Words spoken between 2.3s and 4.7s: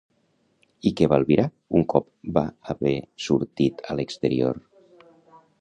va haver sortit a l'exterior?